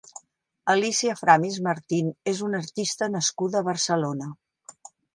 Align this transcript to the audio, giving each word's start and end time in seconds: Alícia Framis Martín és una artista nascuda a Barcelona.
Alícia 0.73 1.15
Framis 1.19 1.59
Martín 1.69 2.11
és 2.33 2.43
una 2.49 2.65
artista 2.65 3.13
nascuda 3.19 3.63
a 3.63 3.67
Barcelona. 3.73 4.35